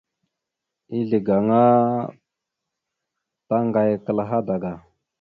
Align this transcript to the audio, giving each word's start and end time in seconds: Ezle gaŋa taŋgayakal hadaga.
Ezle 0.97 1.19
gaŋa 1.27 1.63
taŋgayakal 3.47 4.19
hadaga. 4.29 4.71